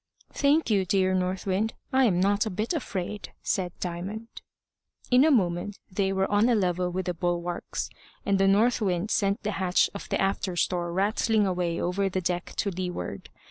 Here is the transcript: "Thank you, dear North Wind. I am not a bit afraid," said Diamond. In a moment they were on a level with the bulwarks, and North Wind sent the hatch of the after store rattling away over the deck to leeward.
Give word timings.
"Thank 0.33 0.71
you, 0.71 0.83
dear 0.83 1.13
North 1.13 1.45
Wind. 1.45 1.75
I 1.93 2.05
am 2.05 2.19
not 2.19 2.47
a 2.47 2.49
bit 2.49 2.73
afraid," 2.73 3.33
said 3.43 3.71
Diamond. 3.79 4.41
In 5.11 5.23
a 5.23 5.29
moment 5.29 5.77
they 5.91 6.11
were 6.11 6.25
on 6.31 6.49
a 6.49 6.55
level 6.55 6.89
with 6.89 7.05
the 7.05 7.13
bulwarks, 7.13 7.87
and 8.25 8.39
North 8.51 8.81
Wind 8.81 9.11
sent 9.11 9.43
the 9.43 9.51
hatch 9.61 9.91
of 9.93 10.09
the 10.09 10.19
after 10.19 10.55
store 10.55 10.91
rattling 10.91 11.45
away 11.45 11.79
over 11.79 12.09
the 12.09 12.19
deck 12.19 12.53
to 12.55 12.71
leeward. 12.71 13.29